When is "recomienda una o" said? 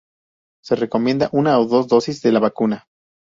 0.75-1.67